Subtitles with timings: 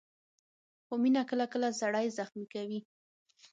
[0.85, 2.79] خو مینه کله کله سړی زخمي کوي.